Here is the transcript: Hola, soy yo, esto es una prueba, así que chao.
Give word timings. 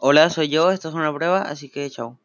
Hola, 0.00 0.30
soy 0.30 0.48
yo, 0.48 0.70
esto 0.70 0.88
es 0.88 0.94
una 0.94 1.12
prueba, 1.14 1.42
así 1.42 1.68
que 1.70 1.88
chao. 1.90 2.18